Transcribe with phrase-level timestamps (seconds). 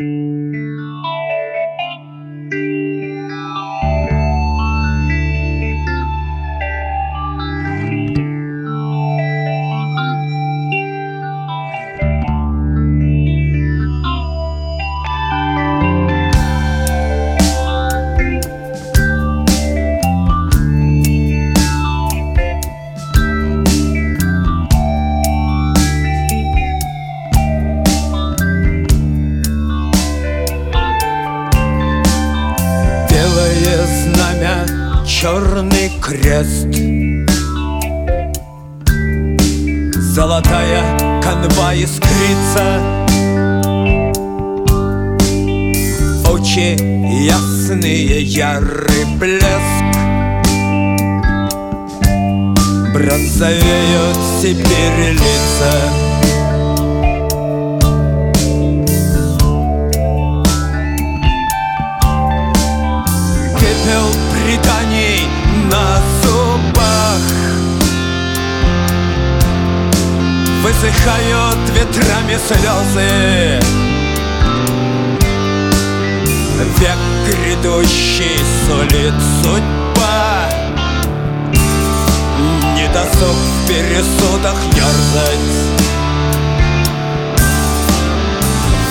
[0.00, 0.37] Mm-hmm.
[34.38, 36.68] Знамя, черный крест.
[40.00, 40.82] Золотая
[41.22, 42.80] канва искрится.
[46.30, 46.76] Очи
[47.26, 49.48] ясные, ярый блеск.
[52.92, 56.07] Бронзовеют теперь лица
[64.58, 65.28] преданий
[65.70, 67.20] на зубах.
[70.62, 73.60] Высыхают ветрами слезы.
[76.78, 80.48] Век грядущий сулит судьба.
[82.74, 85.78] Не досуг в пересудах ерзать.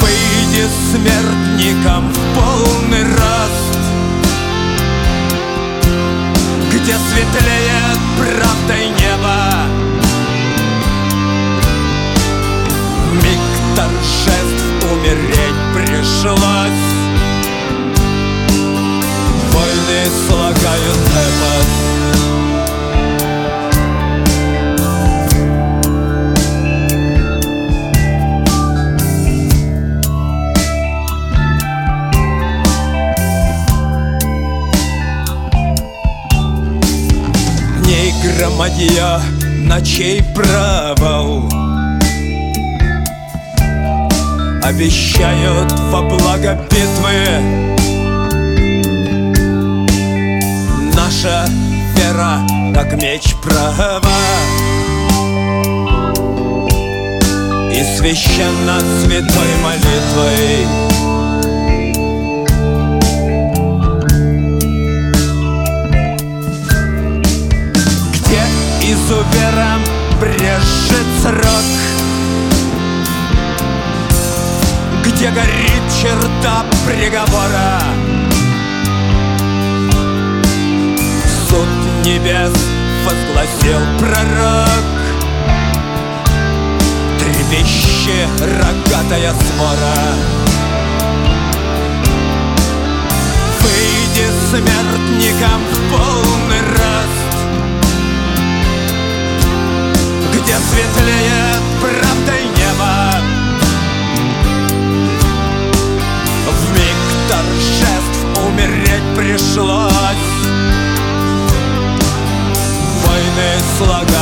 [0.00, 2.83] Выйди смертником в полный
[38.24, 39.20] громадья,
[39.58, 41.48] ночей провал?
[44.62, 47.64] Обещают во благо битвы.
[50.94, 51.46] Наша
[51.96, 52.40] вера,
[52.74, 54.00] как меч права.
[57.72, 60.93] И священно святой молитвой
[69.04, 69.84] изувером
[70.18, 71.64] брежет срок.
[75.04, 77.82] Где горит черта приговора?
[81.48, 81.68] Суд
[82.04, 82.52] небес
[83.04, 84.68] возгласил пророк.
[87.18, 90.43] Трепещи рогатая свора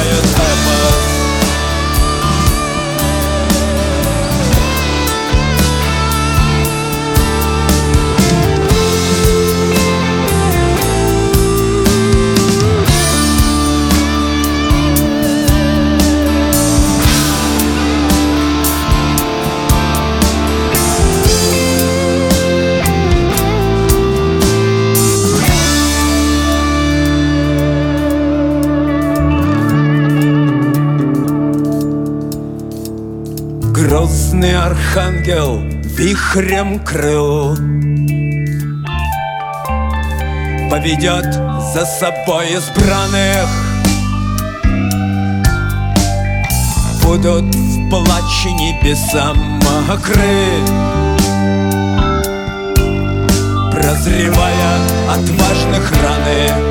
[0.00, 0.39] tired.
[34.00, 37.54] Грозный архангел вихрем крыл.
[40.70, 43.46] Поведет за собой избранных.
[47.04, 50.48] Будут в плаче небеса мокры.
[53.70, 54.78] Прозревая
[55.10, 56.69] от важных раны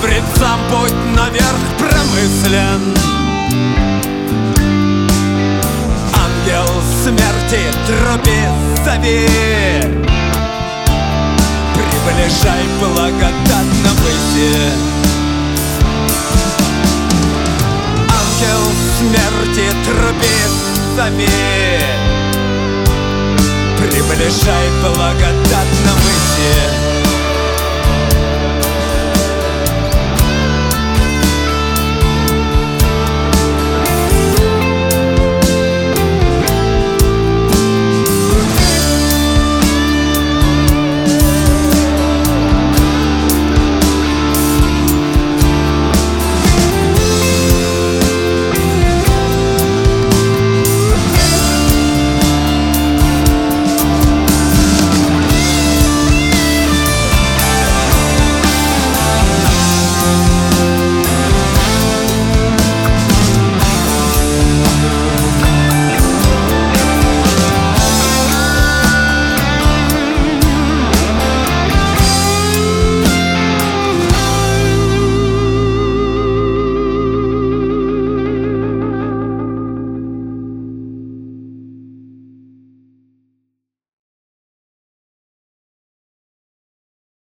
[0.00, 2.96] Храбрецам путь наверх промыслен.
[6.14, 6.68] Ангел
[7.02, 8.40] смерти труби
[8.82, 9.28] зови.
[11.74, 14.56] Приближай благодатно выйти.
[18.08, 20.36] Ангел смерти труби
[20.96, 21.28] зови.
[23.76, 26.79] Приближай благодатно все